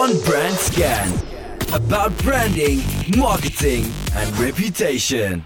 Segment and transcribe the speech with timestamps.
[0.00, 1.08] on Brand Scan.
[1.72, 2.80] About branding,
[3.16, 5.44] marketing and reputation.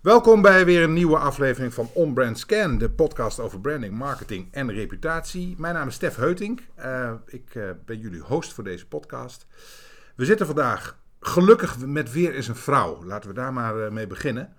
[0.00, 4.48] Welkom bij weer een nieuwe aflevering van On Brand Scan, de podcast over branding, marketing
[4.50, 5.54] en reputatie.
[5.58, 6.60] Mijn naam is Stef Heutink.
[6.78, 9.46] Uh, ik uh, ben jullie host voor deze podcast.
[10.16, 13.04] We zitten vandaag gelukkig met weer eens een vrouw.
[13.04, 14.54] Laten we daar maar uh, mee beginnen.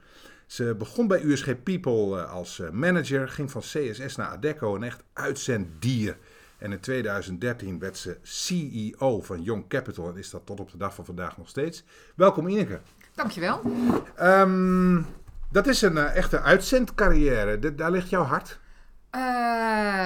[0.46, 6.18] Ze begon bij USG People als manager, ging van CSS naar Adecco, een echt uitzenddier.
[6.58, 10.78] En in 2013 werd ze CEO van Young Capital en is dat tot op de
[10.78, 11.84] dag van vandaag nog steeds.
[12.16, 12.80] Welkom Ineke.
[13.14, 13.62] Dankjewel.
[14.22, 15.06] Um,
[15.52, 17.60] dat is een uh, echte uitzendcarrière.
[17.60, 18.60] De, daar ligt jouw hart?
[19.16, 19.22] Uh,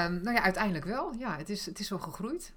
[0.08, 1.14] nou ja, uiteindelijk wel.
[1.18, 2.54] Ja, het is, het is wel gegroeid.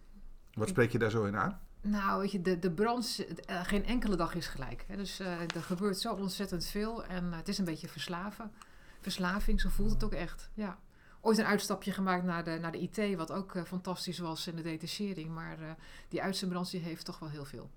[0.55, 1.61] Wat spreek je daar zo in aan?
[1.81, 4.85] Nou, weet je, de, de branche, uh, geen enkele dag is gelijk.
[4.89, 4.97] Hè?
[4.97, 5.19] Dus
[5.55, 8.53] er gebeurt zo ontzettend veel en het is een beetje verslaven.
[9.01, 10.51] Verslaving, zo voelt het ook echt.
[10.55, 10.79] Ja.
[11.27, 14.63] Ooit een uitstapje gemaakt naar de, naar de IT, wat ook fantastisch was in de
[14.63, 15.35] detachering.
[15.35, 15.77] Maar
[16.09, 17.71] die uitzendbranche heeft toch wel heel veel.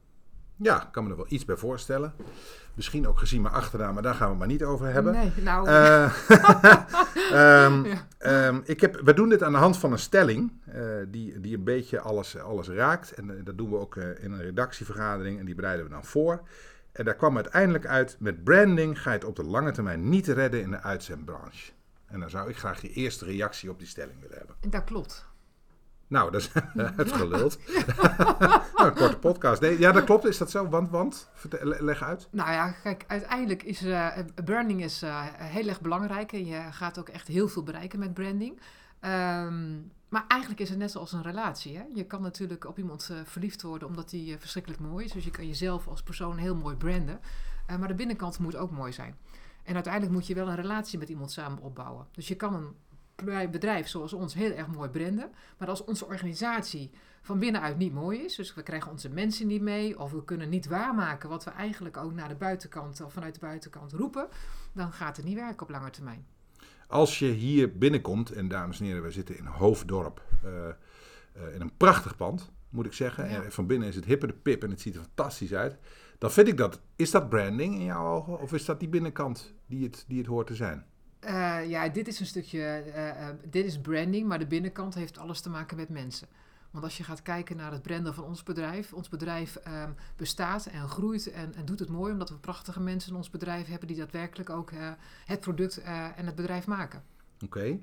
[0.59, 2.13] Ja, ik kan me er wel iets bij voorstellen.
[2.73, 5.13] Misschien ook gezien mijn achternaam, maar daar gaan we het maar niet over hebben.
[5.13, 5.69] Nee, nou.
[5.69, 6.13] Uh,
[7.65, 7.85] um,
[8.19, 8.47] ja.
[8.47, 11.55] um, ik heb, we doen dit aan de hand van een stelling uh, die, die
[11.57, 13.11] een beetje alles, alles raakt.
[13.11, 16.41] En uh, dat doen we ook in een redactievergadering en die bereiden we dan voor.
[16.91, 20.27] En daar kwam uiteindelijk uit, met branding ga je het op de lange termijn niet
[20.27, 21.71] redden in de uitzendbranche.
[22.07, 24.55] En dan zou ik graag je eerste reactie op die stelling willen hebben.
[24.69, 25.25] Dat klopt.
[26.07, 26.49] Nou, dat is
[27.01, 27.59] het geluld.
[28.75, 29.61] nou, een korte podcast.
[29.61, 30.25] Nee, ja, dat klopt.
[30.25, 30.69] Is dat zo?
[30.69, 31.29] Want, want?
[31.61, 32.27] Leg uit.
[32.31, 36.31] Nou ja, kijk, uiteindelijk is uh, branding is, uh, heel erg belangrijk.
[36.31, 38.59] En je gaat ook echt heel veel bereiken met branding.
[39.01, 41.77] Um, maar eigenlijk is het net zoals een relatie.
[41.77, 41.83] Hè?
[41.93, 45.11] Je kan natuurlijk op iemand uh, verliefd worden omdat die verschrikkelijk mooi is.
[45.11, 47.19] Dus je kan jezelf als persoon heel mooi branden.
[47.79, 49.15] maar de binnenkant moet ook mooi zijn.
[49.67, 52.07] En uiteindelijk moet je wel een relatie met iemand samen opbouwen.
[52.11, 55.31] Dus je kan een bedrijf zoals ons heel erg mooi branden.
[55.57, 59.61] Maar als onze organisatie van binnenuit niet mooi is, dus we krijgen onze mensen niet
[59.61, 63.33] mee, of we kunnen niet waarmaken wat we eigenlijk ook naar de buitenkant of vanuit
[63.33, 64.27] de buitenkant roepen,
[64.73, 66.25] dan gaat het niet werken op lange termijn.
[66.87, 71.61] Als je hier binnenkomt, en dames en heren, we zitten in Hoofddorp, uh, uh, in
[71.61, 73.29] een prachtig pand, moet ik zeggen.
[73.29, 73.43] Ja.
[73.43, 75.77] En van binnen is het hippe de pip en het ziet er fantastisch uit.
[76.17, 79.53] Dan vind ik dat, is dat branding in jouw ogen, of is dat die binnenkant
[79.65, 80.85] die het, die het hoort te zijn?
[81.25, 85.17] Uh, ja, dit is een stukje, uh, uh, dit is branding, maar de binnenkant heeft
[85.17, 86.27] alles te maken met mensen.
[86.71, 90.65] Want als je gaat kijken naar het branden van ons bedrijf, ons bedrijf um, bestaat
[90.65, 93.87] en groeit en, en, doet het mooi omdat we prachtige mensen in ons bedrijf hebben
[93.87, 94.71] die daadwerkelijk ook
[95.25, 95.81] het product
[96.15, 97.03] en het bedrijf maken.
[97.43, 97.79] Oké.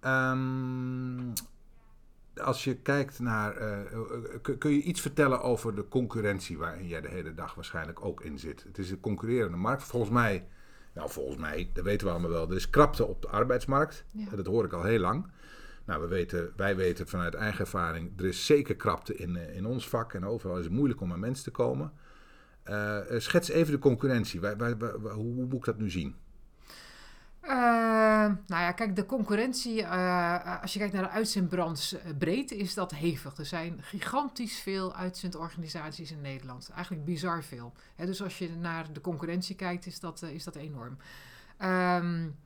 [0.00, 0.32] Okay.
[0.32, 1.32] Um,
[2.40, 3.54] als je kijkt naar,
[4.58, 8.38] kun je iets vertellen over de concurrentie waarin jij de hele dag waarschijnlijk ook in
[8.38, 8.62] zit?
[8.62, 9.82] Het is een concurrerende markt.
[9.82, 10.46] Volgens mij
[10.98, 14.04] nou, volgens mij, dat weten we allemaal wel, er is krapte op de arbeidsmarkt.
[14.10, 14.36] Ja.
[14.36, 15.26] Dat hoor ik al heel lang.
[15.84, 19.88] Nou, we weten, wij weten vanuit eigen ervaring, er is zeker krapte in, in ons
[19.88, 21.92] vak en overal is het moeilijk om aan mensen te komen.
[22.70, 24.40] Uh, schets even de concurrentie.
[24.40, 24.74] Wij, wij,
[25.12, 26.14] hoe moet ik dat nu zien?
[27.48, 27.54] Uh,
[28.46, 32.90] nou ja, kijk, de concurrentie, uh, als je kijkt naar de uitzendbranche breed, is dat
[32.90, 33.36] hevig.
[33.36, 36.70] Er zijn gigantisch veel uitzendorganisaties in Nederland.
[36.74, 37.72] Eigenlijk bizar veel.
[37.96, 40.96] Dus als je naar de concurrentie kijkt, is dat, is dat enorm.
[41.60, 42.36] Um,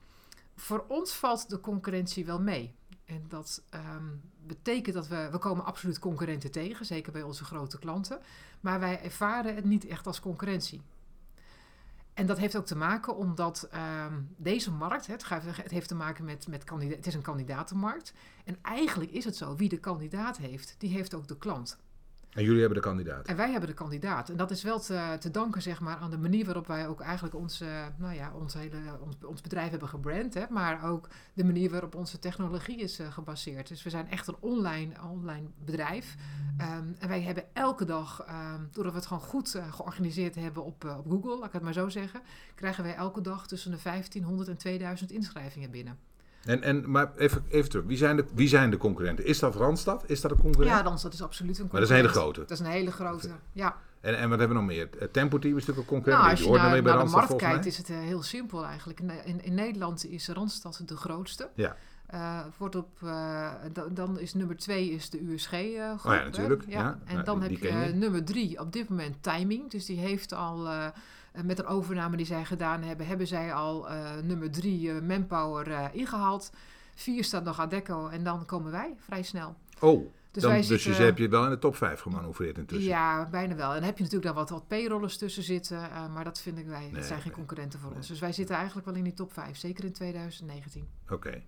[0.57, 2.75] voor ons valt de concurrentie wel mee.
[3.05, 7.79] En dat um, betekent dat we, we komen absoluut concurrenten tegen, zeker bij onze grote
[7.79, 8.21] klanten.
[8.61, 10.83] Maar wij ervaren het niet echt als concurrentie.
[12.15, 13.69] En dat heeft ook te maken omdat
[14.07, 18.13] um, deze markt, het, het, heeft te maken met, met kandidaat, het is een kandidatenmarkt.
[18.45, 21.79] En eigenlijk is het zo, wie de kandidaat heeft, die heeft ook de klant.
[22.33, 23.27] En jullie hebben de kandidaat.
[23.27, 24.29] En wij hebben de kandidaat.
[24.29, 27.35] En dat is wel te, danken zeg maar, aan de manier waarop wij ook eigenlijk
[27.35, 27.63] ons,
[27.97, 28.79] nou ja, ons, hele,
[29.27, 30.35] ons, bedrijf hebben gebrand.
[30.35, 33.69] Hè, maar ook de manier waarop onze technologie is uh, gebaseerd.
[33.69, 36.17] Dus we zijn echt een online, online bedrijf.
[36.61, 40.65] Um, en wij hebben elke dag, um, doordat we het gewoon goed uh, georganiseerd hebben
[40.65, 42.21] op, uh, op Google, laat ik het maar zo zeggen,
[42.55, 45.99] krijgen wij elke dag tussen de 1500 en 2000 inschrijvingen binnen.
[46.45, 49.27] En, en, maar even, even terug, wie zijn, de, wie zijn de concurrenten?
[49.27, 50.05] Is dat Randstad?
[50.07, 50.77] Is dat een concurrent?
[50.77, 51.91] Ja, Randstad is absoluut een concurrent.
[51.91, 52.41] Maar dat is een hele grote?
[52.41, 53.77] Dat is een hele grote, ja.
[54.03, 54.89] En, en wat hebben we nog meer?
[54.99, 56.23] Het Tempo Team is natuurlijk een concurrent.
[56.23, 59.01] Nou, als je, je naar, naar de markt kijkt is het uh, heel simpel eigenlijk.
[59.01, 61.49] In, in, in, Nederland is Randstad de grootste.
[61.55, 61.77] Ja.
[62.15, 63.51] Uh, wordt op, uh,
[63.91, 66.13] dan is nummer twee is de USG uh, groep.
[66.13, 66.65] Oh ja, natuurlijk.
[66.67, 66.81] Ja.
[66.81, 66.99] ja.
[67.05, 69.71] En nou, dan die, heb je, je, nummer drie op dit moment Timing.
[69.71, 70.69] Dus die heeft al
[71.45, 73.87] met een overname die zij gedaan hebben, hebben zij al
[74.23, 76.53] nummer drie Manpower ingehaald.
[76.95, 79.57] Vier staat nog Adecco en dan komen wij vrij snel.
[79.81, 82.89] Oh, dus, dan, dus zitten, je heb je wel in de top 5 gemanoeuvreerd intussen.
[82.89, 83.69] Ja, bijna wel.
[83.69, 85.79] En dan heb je natuurlijk dan wat, wat payrollers tussen zitten.
[85.79, 87.99] Uh, maar dat vind ik wij, nee, dat zijn geen concurrenten voor nee.
[87.99, 88.09] ons.
[88.09, 90.89] Dus wij zitten eigenlijk wel in die top 5, zeker in 2019.
[91.05, 91.15] Oké.
[91.15, 91.47] Okay.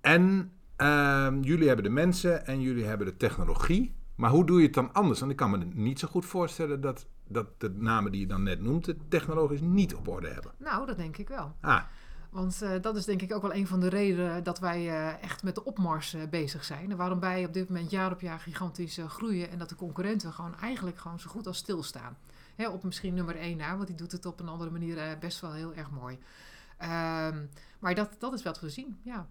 [0.00, 3.94] En Ehm, jullie hebben de mensen en jullie hebben de technologie.
[4.14, 5.18] Maar hoe doe je het dan anders?
[5.18, 8.42] Want ik kan me niet zo goed voorstellen dat, dat de namen die je dan
[8.42, 10.52] net noemt, het technologisch niet op orde hebben.
[10.56, 11.54] Nou, dat denk ik wel.
[11.60, 11.82] Ah,
[12.30, 15.22] Want eh, dat is denk ik ook wel een van de redenen dat wij eh,
[15.22, 16.90] echt met de opmars eh, bezig zijn.
[16.90, 19.50] En waarom wij op dit moment jaar op jaar gigantisch groeien.
[19.50, 22.16] En dat de concurrenten gewoon eigenlijk gewoon zo goed als stilstaan.
[22.54, 25.40] Hè, op misschien nummer één na, want die doet het op een andere manier best
[25.40, 26.18] wel heel erg mooi.
[26.78, 27.44] Ehm,
[27.78, 29.26] maar dat, dat is wat we zien, ja.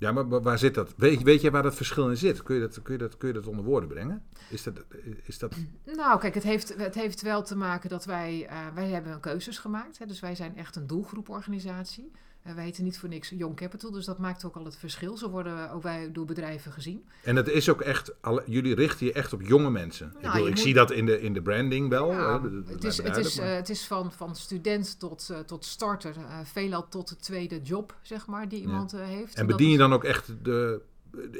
[0.00, 0.94] Ja, maar wa- waar zit dat?
[0.96, 2.42] Weet, weet je waar dat verschil in zit?
[2.42, 4.22] Kun je dat, kun je dat, kun je dat onder woorden brengen?
[4.50, 4.84] Is dat,
[5.24, 5.56] is dat
[5.94, 9.58] Nou, kijk, het heeft, het heeft wel te maken dat wij, eh, wij hebben keuzes
[9.58, 9.98] gemaakt.
[9.98, 12.10] Hè, dus wij zijn echt een doelgroeporganisatie.
[12.42, 15.16] Eh, wij heten niet voor niks Young Capital, dus dat maakt ook al het verschil.
[15.16, 17.04] Zo worden ook wij door bedrijven gezien.
[17.24, 20.06] En het is ook echt, alle, jullie richten je echt op jonge mensen.
[20.06, 22.10] ik Nou, bedoel, ik moet- zie dat in de, in de branding wel.
[22.12, 25.38] Ja, het, is, het, duidelijk, is, maar- eh, het is van, van student tot, eh,
[25.38, 29.34] tot starter, eh, veelal tot de tweede job, zeg maar, die iemand eh, heeft.
[29.34, 30.80] en bedien je is- dan ook echt de...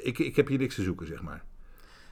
[0.03, 1.45] Ik, ik heb hier niks te zoeken, zeg maar.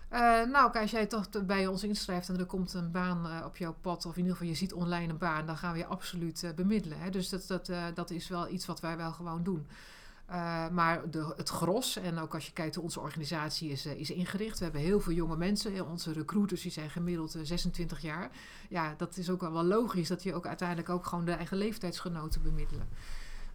[0.08, 3.56] Eh, nou, als jij toch bij ons inschrijft en er komt een baan eh, op
[3.56, 5.86] jouw pad, of in ieder geval je ziet online een baan, dan gaan we je
[5.86, 6.98] absoluut eh, bemiddelen.
[7.00, 7.10] Hè?
[7.10, 9.66] Dus dat, dat, dat is wel iets wat wij wel gewoon doen.
[10.72, 14.58] Maar de, het gros, en ook als je kijkt hoe onze organisatie is, is ingericht.
[14.58, 15.88] We hebben heel veel jonge mensen.
[15.88, 18.30] Onze recruiters die zijn gemiddeld eh, 26 jaar.
[18.68, 22.42] Ja, dat is ook wel logisch dat je ook uiteindelijk ook gewoon de eigen leeftijdsgenoten
[22.42, 22.88] bemiddelen.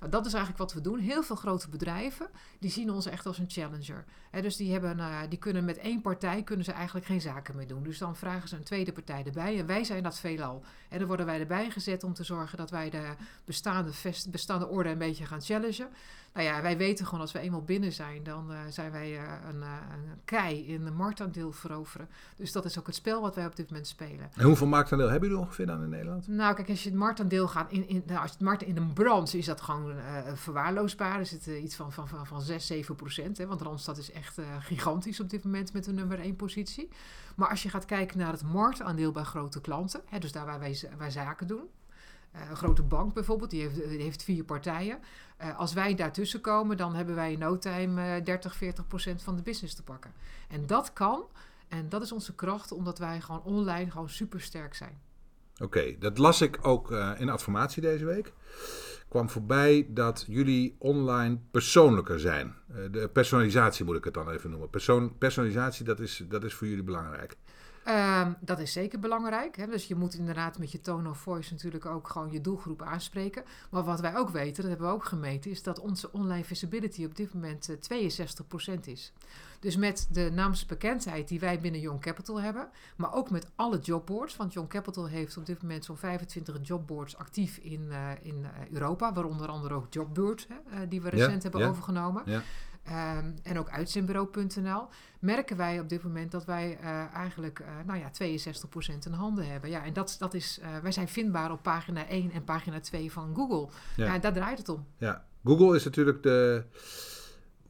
[0.03, 0.99] Nou, dat is eigenlijk wat we doen.
[0.99, 2.27] Heel veel grote bedrijven
[2.59, 4.05] die zien ons echt als een challenger.
[4.31, 7.67] Dus die, hebben, eh, die kunnen met één partij kunnen ze eigenlijk geen zaken meer
[7.67, 7.83] doen.
[7.83, 9.59] Dus dan vragen ze een tweede partij erbij.
[9.59, 10.63] En wij zijn dat veelal.
[10.89, 13.13] En dan worden wij erbij gezet om te zorgen dat wij de
[13.45, 13.91] bestaande,
[14.29, 15.87] bestaande orde een beetje gaan challengen.
[16.33, 19.23] Nou ja, wij weten gewoon als we eenmaal binnen zijn, dan eh, zijn wij eh,
[19.49, 22.09] een, een kei in de marktaandeel veroveren.
[22.35, 24.29] Dus dat is ook het spel wat wij op dit moment spelen.
[24.35, 26.27] En hoeveel marktaandeel hebben jullie ongeveer dan in Nederland?
[26.27, 28.77] Nou, kijk, als je het marktaandeel gaat in, in nou, als je het markt in
[28.77, 29.95] een branche is dat gewoon
[30.33, 31.19] verwaarloosbaar.
[31.19, 33.37] Er zit iets van, van, van, van 6, 7 procent.
[33.37, 36.89] Hè, want Randstad is echt gigantisch op dit moment met de nummer 1 positie.
[37.35, 40.59] Maar als je gaat kijken naar het marktaandeel bij grote klanten, hè, dus daar waar
[40.59, 41.69] wij, wij zaken doen.
[42.33, 44.99] Eh, een grote bank bijvoorbeeld, die heeft, heeft vier partijen.
[45.37, 49.21] Eh, als wij daartussen komen, dan hebben wij in no time eh 30, 40 procent
[49.21, 50.11] van de business te pakken.
[50.49, 51.25] En dat kan,
[51.67, 55.01] en dat is onze kracht, omdat wij gewoon online gewoon super sterk zijn.
[55.61, 58.33] Oké, dat las ik ook eh, in Adformatie deze week.
[59.09, 62.55] kwam voorbij dat jullie online persoonlijker zijn.
[62.67, 64.69] Eh, de personalisatie moet ik het dan even noemen.
[64.69, 67.35] Persoon, personalisatie, dat is, dat is voor jullie belangrijk.
[67.83, 69.55] Ehm, dat is zeker belangrijk.
[69.55, 69.67] Hè?
[69.67, 73.43] Dus je moet inderdaad met je tone of voice natuurlijk ook gewoon je doelgroep aanspreken.
[73.69, 77.05] Maar wat wij ook weten, dat hebben we ook gemeten, is dat onze online visibility
[77.05, 78.09] op dit moment eh,
[78.77, 79.13] 62% is.
[79.63, 84.35] Dus met de naamsbekendheid die wij binnen Young Capital hebben, maar ook met alle jobboards.
[84.35, 88.71] Want Young Capital heeft op dit moment zo'n 25 jobboards actief in, eh, in eh,
[88.71, 91.67] Europa, waaronder andere ook Jobbird, hè, eh, die we Ja, recent hebben ja.
[91.67, 92.23] overgenomen.
[92.25, 92.41] Ja.
[92.83, 94.87] Ehm, en ook uitzendbureau.nl,
[95.19, 99.47] merken wij op dit moment dat wij eh, eigenlijk eh, nou ja, 62% in handen
[99.47, 99.69] hebben.
[99.69, 103.11] Ja, en dat, dat is, eh, wij zijn vindbaar op pagina 1 en pagina 2
[103.11, 103.67] van Google.
[103.95, 104.13] Ja.
[104.13, 104.19] Ja.
[104.19, 104.85] daar draait het om.
[104.97, 105.25] Ja.
[105.43, 106.63] Google is natuurlijk de.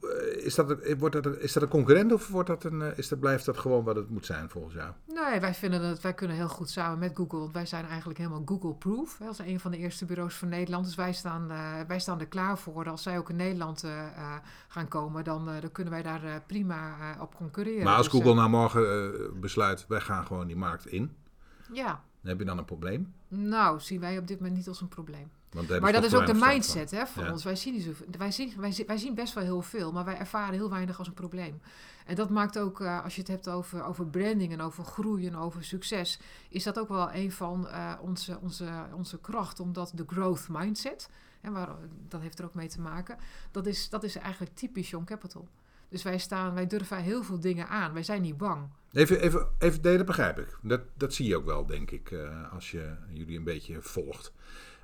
[0.03, 2.97] Eh, Is dat, een- wordt dat, is dat een concurrent of wordt dat een, eh,
[2.97, 4.91] is dat, blijft dat gewoon wat het moet zijn volgens jou?
[5.05, 7.39] Nee, wij vinden dat wij kunnen heel goed samen met Google.
[7.39, 9.17] Want wij zijn eigenlijk helemaal Google-proof.
[9.17, 10.85] hè, Als een van de eerste bureaus van Nederland.
[10.85, 12.89] Dus wij staan, eh, wij staan er klaar voor.
[12.89, 14.33] Als zij ook in Nederland eh, eh,
[14.67, 17.83] gaan komen, dan, eh, dan kunnen wij daar eh, prima eh, op concurreren.
[17.83, 21.15] Maar als Dus, Google eh, nou morgen eh, besluit, wij gaan gewoon die markt in,
[21.71, 21.85] ja,
[22.21, 23.13] dan heb je dan een probleem.
[23.27, 25.29] nou, zien wij op dit moment niet als een probleem.
[25.53, 27.31] Want Maar dat is ook de mindset hè, van Ja.
[27.31, 27.43] ons.
[27.43, 30.17] Wij zien, niet wij, zien, wij, zien, wij zien best wel heel veel, maar wij
[30.17, 31.61] ervaren heel weinig als een probleem.
[32.05, 35.27] En dat maakt ook, eh, als je het hebt over, over branding en over groei
[35.27, 36.19] en over succes,
[36.49, 39.59] is dat ook wel een van eh, onze, onze, onze kracht.
[39.59, 41.09] Omdat de growth mindset,
[41.41, 41.69] en waar,
[42.07, 43.17] dat heeft er ook mee te maken,
[43.51, 45.47] dat is, dat is eigenlijk typisch Young Capital.
[45.89, 47.93] Dus wij, staan, wij durven heel veel dingen aan.
[47.93, 48.67] Wij zijn niet bang.
[48.91, 50.57] Even, even, even nee, dat begrijp ik.
[50.61, 54.31] Dat, dat zie je ook wel, denk ik, eh, als je jullie een beetje volgt.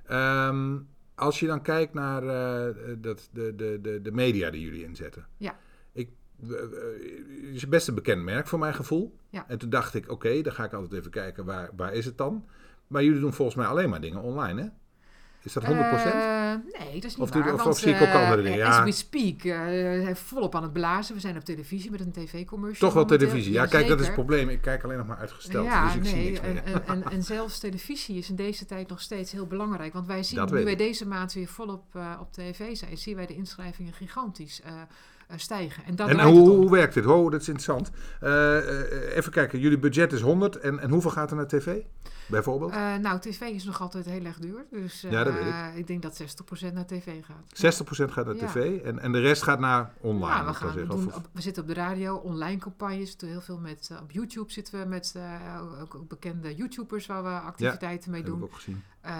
[0.09, 0.77] Ehm,
[1.15, 5.25] als je dan kijkt naar eh, dat, de, de, de, de media die jullie inzetten.
[5.37, 5.59] Ja.
[5.91, 6.09] Ik,
[6.43, 6.61] eh, eh,
[7.45, 9.15] het is best een bekend merk voor mijn gevoel.
[9.29, 9.45] Ja.
[9.47, 12.17] En toen dacht ik, oké, dan ga ik altijd even kijken, waar, waar is het
[12.17, 12.45] dan?
[12.87, 14.67] Maar jullie doen volgens mij alleen maar dingen online, hè?
[15.43, 15.67] Is dat 100%?
[15.67, 17.53] Eh, nee, dat is niet Of waar.
[17.53, 18.67] of- want, zie ik ook eh, andere dingen?
[18.67, 18.83] As Ja.
[18.83, 19.65] we speak, eh,
[20.01, 21.15] zijn volop aan het blazen.
[21.15, 22.89] We zijn op televisie met een tv-commercial.
[22.89, 23.51] Toch wel televisie.
[23.51, 24.49] Ja, kijk, dat is het probleem.
[24.49, 26.63] Ik kijk alleen nog maar uitgesteld, Ja, dus ik zie nee, niks meer.
[26.73, 29.93] en, en, en, zelfs televisie is in deze tijd nog steeds heel belangrijk.
[29.93, 33.15] Want wij zien, Dat nu wij deze maand weer volop eh, op tv zijn, zien
[33.15, 34.61] wij de inschrijvingen gigantisch.
[35.29, 35.83] Eh, stijgen.
[35.85, 37.05] En, dat En hoe, werkt dit?
[37.05, 37.91] Oh, dat is interessant.
[38.21, 41.77] Eh, eh, even kijken, jullie budget is 100 en, en hoeveel gaat er naar tv?
[42.27, 42.71] Bijvoorbeeld?
[43.01, 44.65] Nou, tv is nog altijd heel erg duur.
[44.71, 45.75] Dus Ja, dat weet ik.
[45.75, 46.21] ik denk dat
[46.69, 47.81] 60% naar tv gaat.
[48.07, 48.47] 60% gaat naar ja.
[48.47, 50.35] tv en, en de rest gaat naar online.
[50.35, 53.11] Ja, we, gaan, we, doen, op- we zitten op de radio, online campagnes.
[53.11, 55.15] We doen heel veel met, op YouTube zitten we met
[55.81, 58.43] ook, bekende YouTubers waar we activiteiten mee heb ik doen.
[58.43, 58.83] ook gezien.
[59.01, 59.15] Ehm,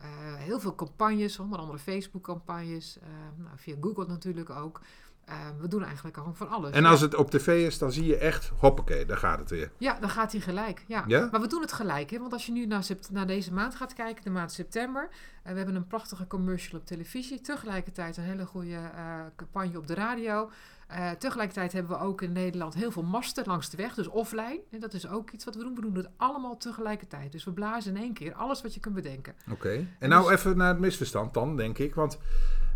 [0.00, 2.98] eh, heel veel campagnes, onder andere Facebook-campagnes.
[3.02, 4.80] ehm, nou, via Google natuurlijk ook.
[5.26, 6.70] Ehm, we doen eigenlijk gewoon van alles.
[6.70, 6.88] En Ja.
[6.90, 9.70] als het op tv is, dan zie je echt, hoppakee, daar gaat het weer.
[9.78, 10.84] Ja, dan gaat hij gelijk.
[10.86, 11.04] Ja.
[11.06, 11.28] Ja?
[11.30, 12.10] Maar we doen het gelijk.
[12.10, 12.18] Hè?
[12.18, 15.08] Want als je nu naar, naar deze maand gaat kijken, de maand september.
[15.42, 17.40] eh, we hebben een prachtige commercial op televisie.
[17.40, 20.50] Tegelijkertijd een hele goede eh, campagne op de radio.
[20.88, 23.94] Eh, tegelijkertijd hebben we ook in Nederland heel veel masten langs de weg.
[23.94, 24.60] Dus offline.
[24.70, 25.74] En dat is ook iets wat we doen.
[25.74, 27.32] We doen het allemaal tegelijkertijd.
[27.32, 29.34] Dus we blazen in één keer alles wat je kunt bedenken.
[29.50, 29.86] Oké.
[29.98, 31.94] En nou Dus- even naar het misverstand dan, denk ik.
[31.94, 32.18] Want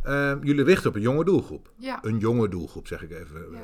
[0.03, 1.73] eh, jullie richten op een jonge doelgroep.
[1.77, 1.99] Ja.
[2.05, 3.51] Een jonge doelgroep, zeg ik even.
[3.53, 3.59] Ja.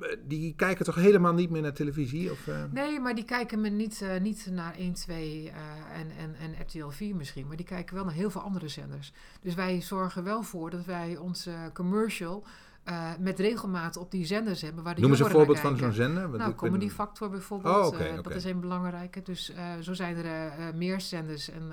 [0.00, 2.30] Eh, die kijken toch helemaal niet meer naar televisie?
[2.30, 2.64] Of, eh?
[2.72, 6.54] Nee, maar die kijken me niet, eh, niet naar 1, 2 eh, en, en, en
[6.60, 7.46] RTL 4 misschien.
[7.46, 9.12] Maar die kijken wel naar heel veel andere zenders.
[9.40, 12.44] Dus wij zorgen wel voor dat wij onze commercial
[12.84, 14.84] eh, met regelmaat op die zenders hebben.
[14.84, 16.22] Waar de Noem eens een voorbeeld van zo'n zender.
[16.22, 17.94] Want Nou, ben- Comedy Factor bijvoorbeeld.
[17.94, 18.14] Oh, eh.
[18.22, 19.22] Dat is een belangrijke.
[19.22, 21.50] Dus eh, zo zijn er meer zenders.
[21.50, 21.68] En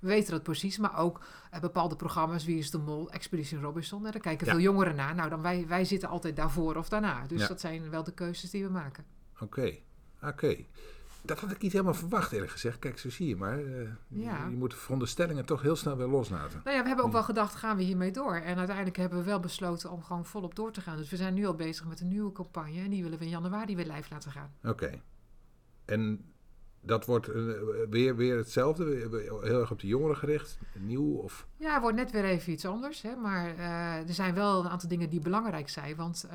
[0.00, 0.78] we weten dat precies.
[0.78, 1.20] Maar ook
[1.60, 2.44] bepaalde programma's.
[2.44, 3.10] Wie is de Mol?
[3.10, 4.02] Expedition Robinson.
[4.02, 4.52] Daar kijken Ja.
[4.52, 5.14] veel jongeren naar.
[5.14, 7.26] Nou, dan wij, wij zitten altijd daarvoor of daarna.
[7.26, 7.48] Dus Ja.
[7.48, 9.04] dat zijn wel de keuzes die we maken.
[9.40, 9.76] Oké,
[10.22, 10.56] oké.
[11.26, 12.78] Dat had ik niet helemaal verwacht, eerlijk gezegd.
[12.78, 13.60] Kijk, zo zie je maar.
[14.08, 14.46] Ja.
[14.50, 16.60] je, moet veronderstellingen toch heel snel weer loslaten.
[16.64, 18.34] Nou ja, we hebben ook wel gedacht, gaan we hiermee door?
[18.34, 20.96] En uiteindelijk hebben we wel besloten om gewoon volop door te gaan.
[20.96, 22.80] Dus we zijn nu al bezig met een nieuwe campagne.
[22.80, 24.52] En die willen we in januari weer live laten gaan.
[24.64, 25.00] Oké.
[25.84, 26.24] En
[26.80, 27.42] dat wordt eh,
[27.90, 28.84] weer, weer hetzelfde?
[29.42, 30.58] Heel erg op de jongeren gericht?
[30.78, 31.16] Nieuw?
[31.16, 31.46] Of...
[31.56, 33.02] Ja, het wordt net weer even iets anders.
[33.02, 33.16] Hè?
[33.16, 35.96] Maar eh, er zijn wel een aantal dingen die belangrijk zijn.
[35.96, 36.28] Want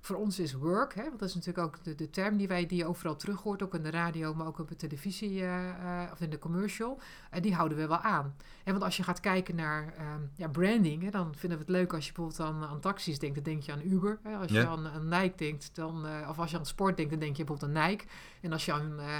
[0.00, 1.02] voor ons is work, hè?
[1.02, 3.62] want dat is natuurlijk ook de, de term die, wij, die je overal terug hoort.
[3.62, 7.00] Ook in de radio, maar ook op de televisie eh, eh, of in de commercial.
[7.30, 8.34] En die houden we wel aan.
[8.64, 11.72] En want als je gaat kijken naar ehm, ja, branding, hè, dan vinden we het
[11.72, 14.18] leuk als je bijvoorbeeld aan, aan taxis denkt, dan denk je aan Uber.
[14.22, 14.36] Hè?
[14.36, 14.66] Als je Ja.
[14.66, 17.44] aan, aan Nike denkt, dan, eh, of als je aan sport denkt, dan denk je
[17.44, 18.04] bijvoorbeeld aan Nike.
[18.40, 18.98] En als je aan...
[18.98, 19.18] eh,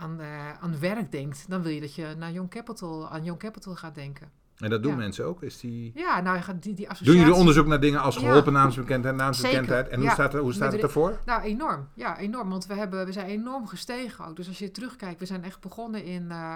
[0.00, 3.38] aan, eh, aan werk denkt, dan wil je dat je naar Young Capital, aan Young
[3.38, 4.30] Capital gaat denken.
[4.58, 4.96] En dat doen Ja.
[4.98, 5.42] mensen ook?
[5.42, 5.92] Is die...
[5.94, 7.20] Ja, nou, die, die Doen associatie...
[7.20, 8.20] jullie onderzoek naar dingen als Ja.
[8.20, 9.78] geholpen naamsbekendheid, naamsbekendheid?
[9.78, 10.12] Zeker, En hoe ja.
[10.12, 11.18] staat, er, hoe staat het ervoor?
[11.26, 11.88] Nou, enorm.
[11.94, 12.48] Ja, enorm.
[12.50, 14.36] Want we, hebben, we zijn enorm gestegen ook.
[14.36, 16.54] Dus als je terugkijkt, we zijn echt begonnen in eh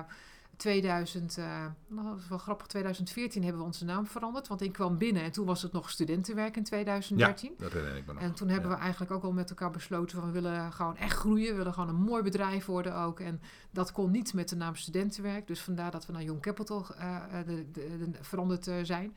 [0.56, 1.38] 2000...
[1.38, 1.44] eh,
[1.86, 4.48] nou, dat is wel grappig, 2014 hebben we onze naam veranderd.
[4.48, 7.52] Want ik kwam binnen en toen was het nog studentenwerk in 2013.
[7.58, 8.22] Dat herinner ik me nog.
[8.22, 8.76] En toen hebben Ja.
[8.76, 11.50] we eigenlijk ook al met elkaar besloten van we willen gewoon echt groeien.
[11.50, 13.20] We willen gewoon een mooi bedrijf worden ook.
[13.20, 13.40] En
[13.70, 15.46] dat kon niet met de naam studentenwerk.
[15.46, 19.16] Dus vandaar dat we naar Young Capital eh, eh, de, de- de- veranderd zijn.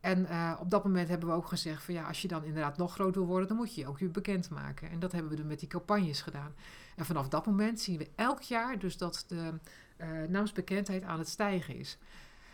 [0.00, 0.26] En
[0.60, 3.14] op dat moment hebben we ook gezegd van ja, als je dan inderdaad nog groot
[3.14, 4.90] wil worden, dan moet je je ook weer bekendmaken.
[4.90, 6.54] En dat hebben we dan met die campagnes gedaan.
[6.96, 9.52] En vanaf dat moment zien we elk jaar dus dat de
[10.28, 11.98] naamsbekendheid aan het stijgen is.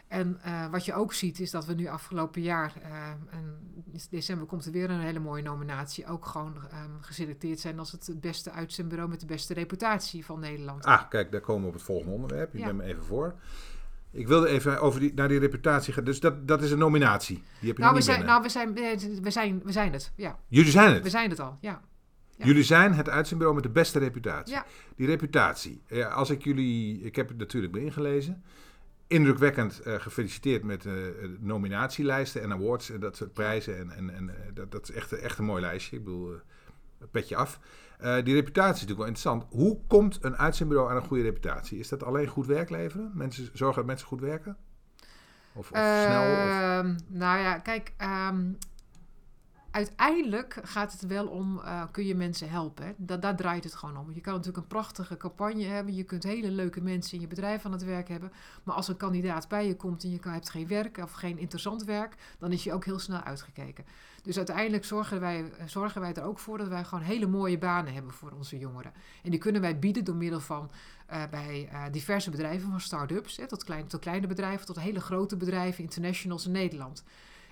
[0.08, 3.58] En eh, wat je ook ziet is dat we nu afgelopen jaar, eh, en
[3.92, 7.92] in december komt er weer een hele mooie nominatie, ook gewoon ehm, geselecteerd zijn als
[7.92, 10.84] het beste uitzendbureau met de beste reputatie van Nederland.
[10.84, 12.54] Ah, kijk, daar komen we op het volgende onderwerp.
[12.54, 12.72] Ik Ja.
[12.72, 13.34] me even voor.
[14.10, 16.04] Ik wilde even over die, naar die reputatie gaan.
[16.04, 17.36] Dus dat, dat is een nominatie.
[17.36, 18.34] Die heb je nou, nog we niet zijn, binnen.
[18.34, 18.48] nou we,
[18.98, 20.38] zijn, eh, we, zijn, we zijn het, ja.
[20.48, 21.02] Jullie zijn het.
[21.02, 21.80] We zijn het al, ja.
[22.36, 22.46] Ja.
[22.46, 24.54] Jullie zijn het uitzendbureau met de beste reputatie.
[24.54, 24.64] Ja.
[24.96, 25.82] Die reputatie.
[26.12, 27.00] Als ik jullie...
[27.00, 28.42] Ik heb het natuurlijk weer ingelezen.
[29.06, 33.78] Indrukwekkend eh, gefeliciteerd met eh, de nominatielijsten en awards en dat soort prijzen.
[33.78, 35.96] En, en, en eh, dat, dat is echt, echt een mooi lijstje.
[35.96, 37.60] Ik bedoel, eh, petje af.
[37.98, 39.44] Eh, die reputatie is natuurlijk wel interessant.
[39.50, 41.78] Hoe komt een uitzendbureau aan een goede reputatie?
[41.78, 43.10] Is dat alleen goed werk leveren?
[43.14, 44.56] Mensen, zorgen dat mensen goed werken?
[45.52, 46.22] Of, of snel?
[46.22, 46.38] Of...
[46.38, 48.52] Ehm, Nou ja, kijk, ehm,
[49.76, 52.84] uiteindelijk gaat het wel om, eh, kun je mensen helpen.
[52.84, 52.92] Hè?
[52.96, 54.12] Da daar draait het gewoon om.
[54.12, 55.94] Je kan natuurlijk een prachtige campagne hebben.
[55.94, 58.32] Je kunt hele leuke mensen in je bedrijf aan het werk hebben.
[58.62, 61.84] Maar als een kandidaat bij je komt en je hebt geen werk of geen interessant
[61.84, 63.84] werk, dan is je ook heel snel uitgekeken.
[64.22, 67.94] Dus uiteindelijk zorgen wij, zorgen wij er ook voor dat wij gewoon hele mooie banen
[67.94, 68.92] hebben voor onze jongeren.
[69.22, 70.70] En die kunnen wij bieden door middel van
[71.06, 75.00] eh, bij eh, diverse bedrijven, van start-ups hè, tot, klein, tot kleine bedrijven, tot hele
[75.00, 77.04] grote bedrijven, internationals in Nederland.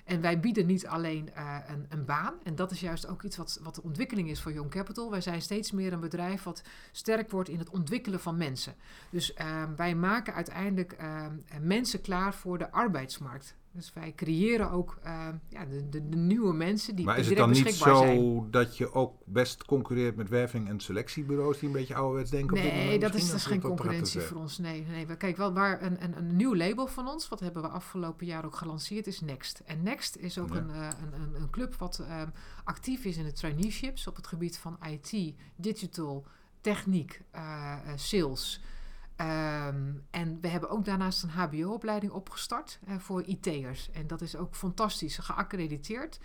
[0.04, 3.37] En wij bieden niet alleen eh, een, een baan, en dat is juist ook iets
[3.37, 5.11] wat, wat de ontwikkeling is voor Young Capital.
[5.11, 8.75] Wij zijn steeds meer een bedrijf wat sterk wordt in het ontwikkelen van mensen.
[9.11, 11.26] Dus eh, wij maken uiteindelijk eh,
[11.61, 13.54] mensen klaar voor de arbeidsmarkt.
[13.75, 17.37] Dus wij creëren ook uh, ja, de, de, de, nieuwe mensen die Maar is het
[17.37, 18.50] dan niet zo zijn.
[18.50, 22.57] dat je ook best concurreert met werving- en selectiebureaus die een beetje ouderwets denken?
[22.57, 24.59] op dit Nee, moment dat is, dat is Of geen concurrentie voor ons.
[24.59, 25.07] Nee, nee.
[25.07, 28.26] We kijken wel waar een, een, een nieuw label van ons, wat hebben we afgelopen
[28.26, 29.62] jaar ook gelanceerd, is Next.
[29.64, 30.57] En Next is ook Ja.
[30.61, 32.28] een, eh, een, een, een club wat ehm,
[32.64, 36.25] actief is in de traineeships op het gebied van IT, digital,
[36.61, 38.61] techniek, eh, eh, sales.
[39.16, 43.90] Ehm, en we hebben ook daarnaast een HBO-opleiding opgestart eh, voor IT'ers.
[43.90, 46.18] En dat is ook fantastisch, geaccrediteerd.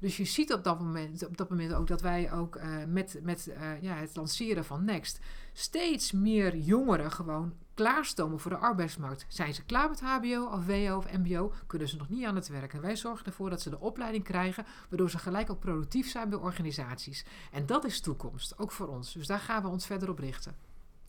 [0.00, 3.18] Dus je ziet op dat moment, op dat moment ook dat wij ook eh, met,
[3.22, 5.18] met eh, ja, het lanceren van Next
[5.52, 9.24] steeds meer jongeren gewoon klaarstomen voor de arbeidsmarkt.
[9.28, 12.48] Zijn ze klaar met HBO of WO of MBO, kunnen ze nog niet aan het
[12.48, 12.72] werk.
[12.72, 16.28] En wij zorgen ervoor dat ze de opleiding krijgen, waardoor ze gelijk ook productief zijn
[16.28, 17.24] bij organisaties.
[17.52, 19.12] En dat is toekomst, ook voor ons.
[19.12, 20.63] Dus daar gaan we ons verder op richten.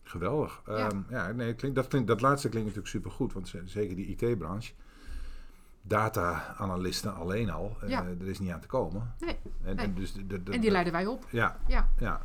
[0.08, 0.62] Geweldig.
[0.66, 0.78] Ja.
[0.78, 4.06] Ja, ja nee, klinkt, dat, klinkt, dat laatste klinkt natuurlijk supergoed, want ze- zeker die
[4.06, 4.72] IT-branche,
[5.82, 9.14] data-analisten alleen al, eh, er is niet aan te komen.
[9.18, 9.84] Nee, En, nee.
[9.86, 11.26] en dus de, de, de- en die leiden wij op.
[11.30, 11.90] Ja, Ja.
[11.98, 12.22] ja.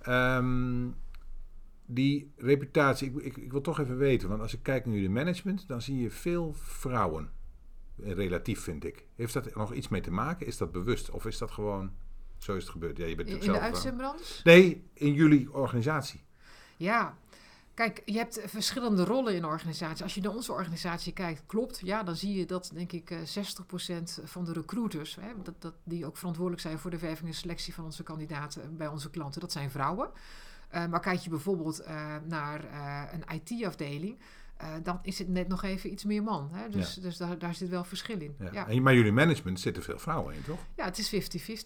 [0.00, 0.88] Ehm,
[1.86, 5.10] die reputatie, ik, ik, ik wil toch even weten, want als ik kijk naar jullie
[5.10, 7.30] management, dan zie je veel vrouwen.
[8.02, 9.06] Eh, Relatief vind ik.
[9.14, 10.46] Heeft dat nog iets mee te maken?
[10.46, 11.10] Is dat bewust?
[11.10, 11.90] Of is dat gewoon,
[12.38, 12.96] zo is het gebeurd?
[12.96, 13.58] Ja, je bent In, in de vrouw.
[13.60, 14.40] uitzendbranche?
[14.44, 16.23] Nee, in jullie organisatie.
[16.84, 17.16] Ja,
[17.74, 20.02] kijk, je hebt verschillende rollen in een organisatie.
[20.02, 23.18] Als je naar onze organisatie kijkt, klopt, ja, dan zie je dat, denk ik, eh,
[23.24, 27.34] 60% van de recruiters, hè, dat, dat, die ook verantwoordelijk zijn voor de werving en
[27.34, 30.10] selectie van onze kandidaten bij onze klanten, dat zijn vrouwen.
[30.74, 34.18] Eh, maar kijk je bijvoorbeeld eh, naar eh, een IT-afdeling,
[34.56, 36.48] eh, dan is het net nog even iets meer man.
[36.52, 36.68] Hè?
[36.68, 38.34] Dus, dus daar, daar zit wel verschil in.
[38.38, 38.48] Ja.
[38.52, 40.58] Ja, En, maar jullie management zitten veel vrouwen in, toch?
[40.76, 41.16] ja het is 50-50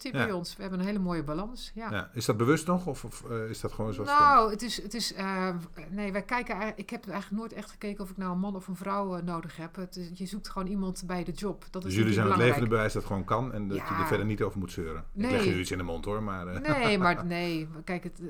[0.01, 0.11] Ja.
[0.11, 0.55] bij ons.
[0.55, 1.71] We hebben een hele mooie balans.
[1.73, 1.91] Ja.
[1.91, 2.09] Ja.
[2.13, 2.85] Is dat bewust nog?
[2.87, 5.49] Of, of eh, is dat gewoon zoals Nou, het is, het is eh,
[5.89, 8.67] nee, wij kijken, ik heb eigenlijk nooit echt gekeken of ik nou een man of
[8.67, 9.75] een vrouw nodig heb.
[9.75, 11.65] Het is- je zoekt gewoon iemand bij de job.
[11.71, 13.83] Dat Dus is jullie zijn het levende bewijs dat het gewoon kan en dat je
[13.83, 15.01] er verder niet over moet zeuren.
[15.13, 15.31] Ik Nee.
[15.31, 16.61] leg jullie iets in de mond hoor, maar...
[16.61, 18.21] Nee, maar nee, kijk, het,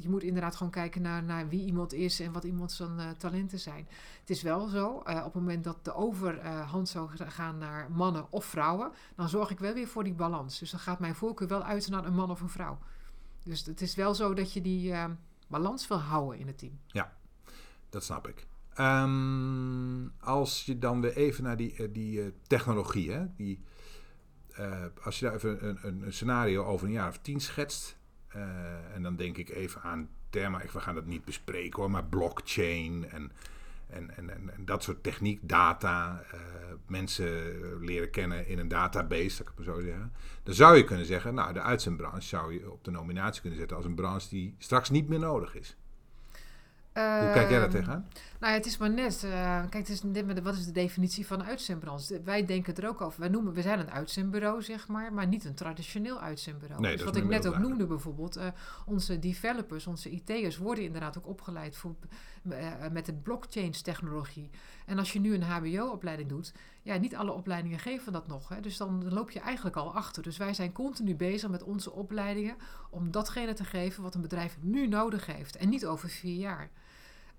[0.00, 3.58] je moet inderdaad gewoon kijken naar, naar wie iemand is en wat iemand zijn talenten
[3.58, 3.88] zijn.
[4.20, 8.26] Het is wel zo, eh, op het moment dat de overhand zou gaan naar mannen
[8.30, 10.58] of vrouwen, dan zorg ik wel weer voor die balans.
[10.58, 12.78] Dus dan gaat mijn voorkeur wel uit naar een man of een vrouw.
[13.44, 15.04] Dus het is wel zo dat je die eh,
[15.46, 16.78] balans wil houden in het team.
[17.90, 18.46] Dat snap ik.
[18.74, 23.62] Ehm, als je dan weer even naar die, eh, die eh, technologie, hè, die,
[24.58, 27.96] eh, als je daar even een, een, scenario over een jaar of tien schetst,
[28.28, 32.04] eh, en dan denk ik even aan termen, we gaan dat niet bespreken hoor, maar
[32.04, 33.32] blockchain en,
[33.90, 36.40] en, en, en, en dat soort techniek, data, eh,
[36.86, 37.30] mensen
[37.84, 40.12] leren kennen in een database, dat ik het maar zo zeggen.
[40.42, 43.76] Dan zou je kunnen zeggen, nou, de uitzendbranche zou je op de nominatie kunnen zetten
[43.76, 45.76] als een branche die straks niet meer nodig is.
[46.92, 48.08] Hoe kijk jij daar Ehm, tegenaan?
[48.38, 49.24] Nou ja, het is maar net.
[49.24, 50.02] eh, kijk, het is
[50.42, 52.22] wat is de definitie van een uitzendbranche?
[52.22, 53.20] Wij denken er ook over.
[53.20, 56.80] Wij noemen, we zijn een uitzendbureau, zeg maar, maar niet een traditioneel uitzendbureau.
[56.80, 58.46] Nee, dus wat ik net ook noemde bijvoorbeeld, eh,
[58.86, 61.94] onze developers, onze IT'ers worden inderdaad ook opgeleid voor,
[62.48, 64.50] eh, met de blockchain-technologie.
[64.86, 68.48] En als je nu een HBO-opleiding doet, ja, niet alle opleidingen geven dat nog.
[68.48, 70.22] Hè, dus dan loop je eigenlijk al achter.
[70.22, 72.56] Dus wij zijn continu bezig met onze opleidingen
[72.90, 76.70] om datgene te geven wat een bedrijf nu nodig heeft en niet over vier jaar.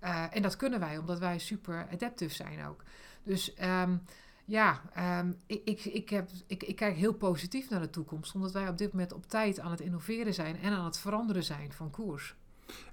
[0.00, 2.82] Eh, en dat kunnen wij, omdat wij super adaptief zijn ook.
[3.22, 3.96] Dus ehm,
[4.44, 8.52] ja, ehm, ik, ik, ik, heb, ik, ik kijk heel positief naar de toekomst, omdat
[8.52, 11.72] wij op dit moment op tijd aan het innoveren zijn en aan het veranderen zijn
[11.72, 12.34] van koers.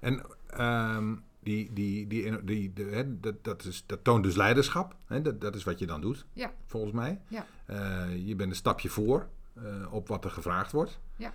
[0.00, 4.96] En ehm, die, die, die, die, de- hè, dat, dat, is, dat toont dus leiderschap.
[5.06, 5.22] Hè?
[5.22, 6.52] Dat, dat is wat je dan doet, Ja.
[6.66, 7.20] volgens mij.
[7.28, 7.46] Ja.
[7.66, 10.98] Eh, je bent een stapje voor eh, op wat er gevraagd wordt.
[11.16, 11.32] Ja.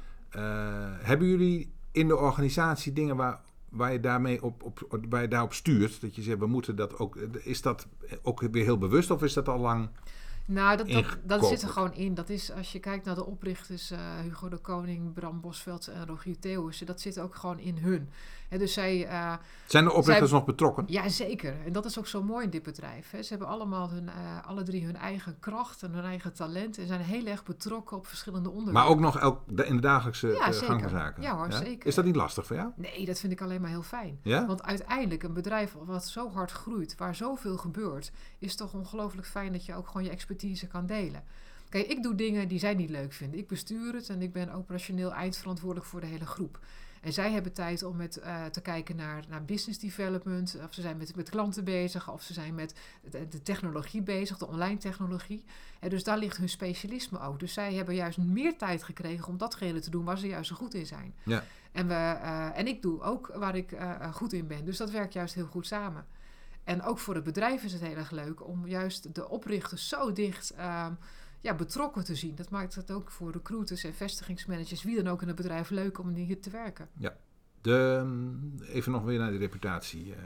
[1.02, 3.42] Hebben jullie in de organisatie dingen waar,
[3.74, 6.02] waar je daarmee op, op, waar je daarop stuurt?
[6.02, 7.16] Dat je zegt, we moeten dat ook.
[7.44, 7.88] Is dat
[8.22, 9.90] ook weer heel bewust of is dat al lang?
[10.46, 12.14] Nou, dat, dat, zit er gewoon in.
[12.14, 16.06] Dat is, als je kijkt naar de oprichters, eh, Hugo de Koning, Bram Bosveld en
[16.06, 18.10] Rogier Theeuwissen, dat zit ook gewoon in hun.
[18.58, 19.34] Dus zij, eh,
[19.66, 20.84] Zijn de oprichters Zij- nog betrokken?
[20.88, 21.56] Ja, zeker.
[21.66, 23.10] En dat is ook zo mooi in dit bedrijf.
[23.10, 24.16] Ze hebben allemaal hun, eh,
[24.48, 26.78] alle drie hun eigen kracht en hun eigen talent.
[26.78, 28.82] En zijn heel erg betrokken op verschillende onderwerpen.
[28.82, 31.22] Maar ook nog elk, in de dagelijkse Ja, eh, gang van zaken?
[31.22, 31.88] Ja hoor, zeker.
[31.88, 32.72] Is dat niet lastig voor jou?
[32.76, 34.20] Nee, dat vind ik alleen maar heel fijn.
[34.22, 34.46] Ja?
[34.46, 39.52] Want uiteindelijk, een bedrijf wat zo hard groeit, waar zoveel gebeurt, is toch ongelooflijk fijn
[39.52, 41.24] dat je ook gewoon je expertise kan delen.
[41.70, 43.40] Kijk, ik doe dingen die zij niet leuk vinden.
[43.40, 46.60] Ik bestuur het en ik ben operationeel eindverantwoordelijk voor de hele groep.
[47.04, 50.58] En zij hebben tijd om met, eh, te kijken naar, naar business development.
[50.64, 52.12] Of ze zijn met, met klanten bezig.
[52.12, 52.76] Of ze zijn met
[53.10, 55.44] de, de technologie bezig, de online technologie.
[55.80, 57.40] En dus daar ligt hun specialisme ook.
[57.40, 60.56] Dus zij hebben juist meer tijd gekregen om datgene te doen waar ze juist zo
[60.56, 61.14] goed in zijn.
[61.24, 61.44] Ja.
[61.72, 64.66] En, we, eh, en ik doe ook waar ik eh, goed in ben.
[64.66, 66.06] Dus dat werkt juist heel goed samen.
[66.64, 70.14] En ook voor het bedrijf is het heel erg leuk om juist de oprichters zo
[70.14, 70.94] dicht ehm,
[71.44, 72.36] ja, betrokken te zien.
[72.36, 76.00] Dat maakt het ook voor recruiters en vestigingsmanagers, wie dan ook in het bedrijf, leuk
[76.00, 76.88] om hier te werken.
[77.62, 80.20] De, mm, even nog weer naar de reputatie eh,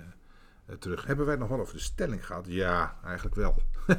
[0.65, 1.06] eh, terug.
[1.06, 2.45] Hebben wij het nog wel over de stelling gehad?
[2.49, 3.56] Ja, eigenlijk wel.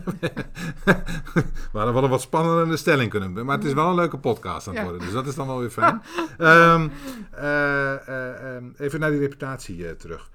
[1.72, 3.46] We hadden wel een wat spannender stelling kunnen hebben.
[3.46, 4.88] Maar het is wel een leuke podcast aan het Ja.
[4.88, 5.06] worden.
[5.06, 6.02] Dus dat is dan wel weer fijn.
[6.38, 6.88] Ehm,
[7.30, 10.30] eh, eh, ehm, even naar die reputatie eh, terug.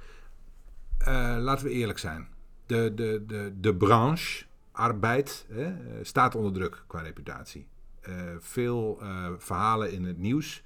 [0.97, 2.27] Eh, laten we eerlijk zijn.
[2.65, 7.67] De, de, de, de branche, arbeid, hè, eh, staat onder druk qua reputatie.
[8.01, 10.63] Eh, veel eh, verhalen in het nieuws.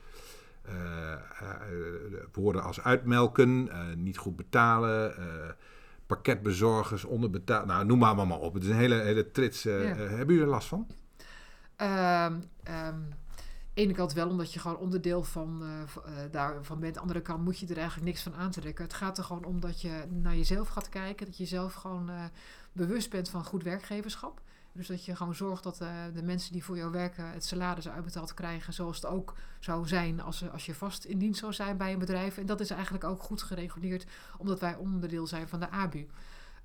[2.32, 3.70] Woorden als uitmelken,
[4.04, 5.14] niet goed betalen,
[6.06, 7.66] pakketbezorgers onderbetaald.
[7.66, 8.54] Nou, noem maar allemaal op.
[8.54, 9.64] Het is een hele, hele trits.
[9.64, 9.72] Ja.
[9.72, 10.88] hebben jullie er last van?
[11.76, 13.00] Ehm ehm,
[13.78, 16.98] ene kant wel, omdat je gewoon onderdeel van, eh, daarvan bent.
[16.98, 18.84] Andere kant moet je er eigenlijk niks van aantrekken.
[18.84, 21.26] Het gaat er gewoon om dat je naar jezelf gaat kijken.
[21.26, 22.10] Dat je zelf gewoon
[22.78, 24.42] bewust bent van goed werkgeverschap.
[24.72, 27.90] Dus dat je gewoon zorgt dat eh, de mensen die voor jou werken het salaris
[27.90, 28.74] uitbetaald krijgen.
[28.74, 32.00] Zoals het ook zou zijn als, als je vast in dienst zou zijn bij een
[32.00, 32.38] bedrijf.
[32.38, 34.06] En dat is eigenlijk ook goed gereguleerd,
[34.38, 36.08] omdat wij onderdeel zijn van de ABU.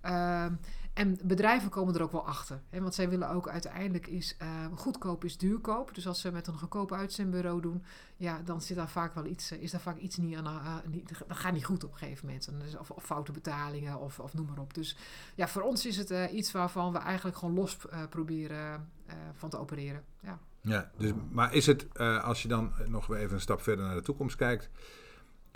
[0.03, 0.53] Ehm,
[0.93, 2.61] en bedrijven komen er ook wel achter.
[2.71, 5.95] Hè, want zij willen ook uiteindelijk is eh, goedkoop is duurkoop.
[5.95, 7.85] Dus als ze met een goedkoop uitzendbureau doen,
[8.17, 10.47] ja, dan zit daar vaak wel iets, eh, is daar vaak iets niet aan.
[10.47, 12.79] eh, niet, dat gaat niet goed op een gegeven moment.
[12.79, 14.75] Of, of foute betalingen of, of noem maar op.
[14.75, 14.97] Dus
[15.35, 18.91] ja, voor ons is het eh, iets waarvan we eigenlijk gewoon los proberen
[19.33, 20.05] van te opereren.
[20.21, 20.38] Ja.
[20.61, 24.03] Ja, dus, maar is het, als je dan nog even een stap verder naar de
[24.03, 24.71] toekomst kijkt,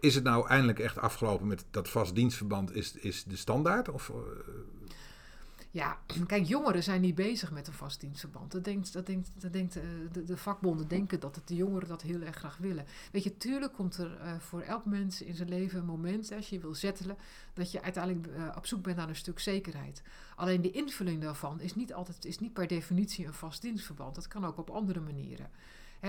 [0.00, 2.74] is het nou eindelijk echt afgelopen met dat vast dienstverband?
[2.74, 3.88] Is, is de standaard?
[3.88, 4.16] Of, eh,
[5.70, 8.52] Ja, kijk, jongeren zijn niet bezig met een vast dienstverband.
[8.52, 9.82] Dat denkt, dat denkt, dat denkt, eh,
[10.12, 12.86] de, de vakbonden denken dat het de jongeren dat heel erg graag willen.
[13.12, 16.48] Weet je, tuurlijk komt er eh, voor elk mens in zijn leven een moment, als
[16.48, 17.16] je wil settelen,
[17.54, 20.02] dat je uiteindelijk op zoek bent naar een stuk zekerheid.
[20.36, 24.14] Alleen de invulling daarvan is niet altijd, is niet per definitie een vast dienstverband.
[24.14, 25.50] Dat kan ook op andere manieren.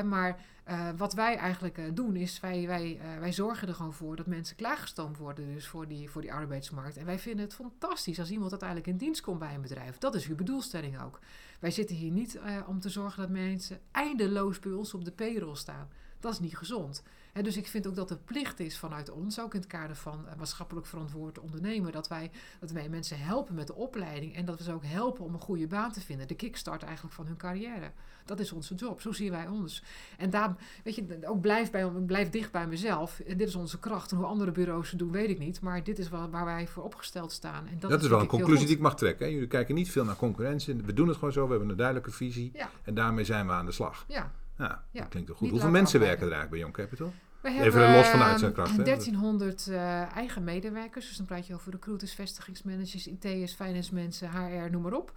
[0.03, 3.93] Maar eh, wat wij eigenlijk eh, doen is, wij, wij, eh, wij zorgen er gewoon
[3.93, 6.97] voor dat mensen klaargestoomd worden dus voor, die, voor die arbeidsmarkt.
[6.97, 9.97] En wij vinden het fantastisch als iemand uiteindelijk in dienst komt bij een bedrijf.
[9.97, 11.19] Dat is uw bedoelstelling ook.
[11.59, 15.55] Wij zitten hier niet om te zorgen dat mensen eindeloos bij ons op de payroll
[15.55, 15.89] staan.
[16.19, 17.03] Dat is niet gezond.
[17.43, 20.27] Dus ik vind ook dat het plicht is vanuit ons, ook in het kader van
[20.27, 24.57] eh, maatschappelijk verantwoord ondernemen, dat wij, dat wij mensen helpen met de opleiding en dat
[24.57, 26.27] we ze ook helpen om een goede baan te vinden.
[26.27, 27.91] De kickstart eigenlijk van hun carrière.
[28.25, 29.01] Dat is onze job.
[29.01, 29.83] Zo zien wij ons.
[30.17, 33.19] En daar, weet je, ook blijf, bij, blijf dicht bij mezelf.
[33.19, 34.11] En dit is onze kracht.
[34.11, 35.61] En hoe andere bureaus het doen, weet ik niet.
[35.61, 37.67] Maar dit is waar, waar wij voor opgesteld staan.
[37.67, 39.25] En dat, dat, is wel een heel conclusie die ik mag trekken.
[39.25, 39.31] Hè?
[39.31, 40.75] Jullie kijken niet veel naar concurrentie.
[40.75, 41.43] We doen het gewoon zo.
[41.43, 42.51] We hebben een duidelijke visie.
[42.53, 42.69] Ja.
[42.83, 44.05] En daarmee zijn we aan de slag.
[44.07, 44.31] Ja.
[44.57, 44.99] Ja, Ja.
[44.99, 45.41] dat klinkt wel goed.
[45.41, 47.13] Niet Hoeveel mensen werken er eigenlijk bij Young Capital?
[47.53, 48.83] We Even hebben los van de ehm, uitzendkracht, hè?
[48.83, 51.07] 1300 eh, eigen medewerkers.
[51.07, 55.11] Dus dan praat je over recruiters, vestigingsmanagers, IT'ers, finance mensen, HR, noem maar op.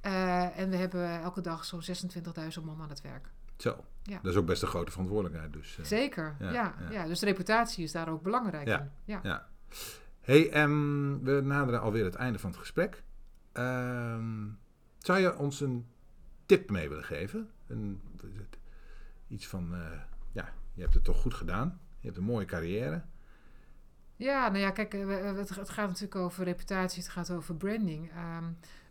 [0.00, 3.30] Eh, en we hebben elke dag zo'n 26.000 man aan het werk.
[3.56, 3.84] Zo.
[4.02, 4.18] Ja.
[4.22, 5.52] Dat is ook best een grote verantwoordelijkheid.
[5.52, 5.84] Dus, eh.
[5.84, 7.06] Zeker, ja, ja.
[7.06, 8.90] Dus de reputatie is daar ook belangrijk Ja, in.
[9.04, 9.20] Ja.
[9.22, 9.46] Ja.
[10.20, 13.02] Hey, ehm, we naderen alweer het einde van het gesprek.
[13.52, 14.46] Ehm,
[14.98, 15.86] zou je ons een
[16.46, 17.50] tip mee willen geven?
[17.66, 18.00] Een,
[19.28, 19.74] iets van,
[20.32, 21.80] ja, je hebt het toch goed gedaan.
[21.98, 23.02] Je hebt een mooie carrière.
[24.16, 28.10] Ja, nou ja, kijk, eh, het, gaat natuurlijk over reputatie, het gaat over branding.
[28.10, 28.44] Ehm,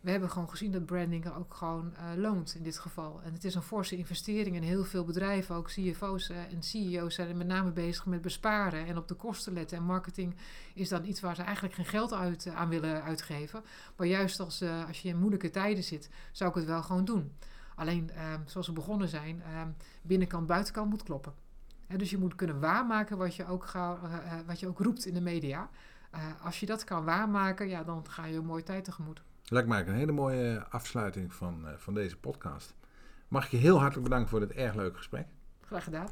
[0.08, 3.22] we hebben gewoon gezien dat branding ook gewoon eh, loont in dit geval.
[3.24, 7.16] En het is een forse investering en heel veel bedrijven, ook CFO's eh, en CEO's,
[7.16, 9.78] zijn met name bezig met besparen en op de kosten letten.
[9.78, 10.36] En marketing
[10.74, 13.64] is dan iets waar ze eigenlijk geen geld uit, aan willen uitgeven.
[13.96, 17.06] Maar juist als, eh, als je in moeilijke tijden zit, zou ik het wel gewoon
[17.06, 17.32] doen.
[17.78, 19.68] Alleen, ehm, zoals we begonnen zijn, ehm,
[20.02, 21.34] binnenkant, buitenkant moet kloppen.
[21.88, 25.06] Dus je moet kunnen waarmaken wat je ook, ga, eh, eh, wat je ook roept
[25.06, 25.70] in de media.
[26.12, 29.22] Eh, als je dat kan waarmaken, ja, dan ga je een mooie tijd tegemoet.
[29.46, 32.74] Lijkt mij een hele mooie afsluiting van, van deze podcast.
[33.28, 35.28] Mag ik je heel hartelijk bedanken voor dit erg leuke gesprek.
[35.62, 36.08] Graag gedaan.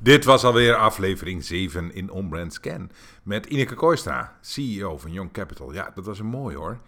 [0.00, 2.90] Dit was alweer aflevering 7 in Onbrand Scan.
[3.22, 5.72] Met Ineke Kooistra, CEO van Young Capital.
[5.72, 6.80] Ja, dat was een mooi hoor.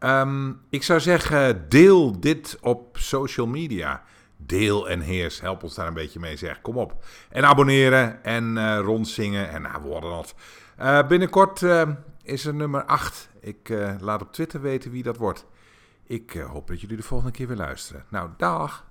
[0.00, 4.02] Ehm, ik zou zeggen, deel dit op social media.
[4.36, 6.60] Deel en heers, help ons daar een beetje mee zeg.
[6.60, 7.04] Kom op.
[7.30, 10.34] En abonneren en eh, rondzingen en nou, worden dat.
[10.76, 11.88] Eh, binnenkort eh,
[12.22, 13.28] is er nummer 8.
[13.40, 15.46] Ik laat op Twitter weten wie dat wordt.
[16.06, 18.04] Ik hoop dat jullie de volgende keer weer luisteren.
[18.08, 18.84] Nou, dag.